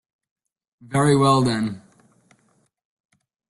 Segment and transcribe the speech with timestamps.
[0.81, 1.83] Very well, then.